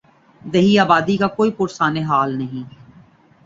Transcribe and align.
دیہی 0.41 0.73
آبادی 0.79 1.15
کا 1.17 1.27
کوئی 1.37 1.51
پرسان 1.51 1.97
حال 2.09 2.37
نہیں۔ 2.37 2.63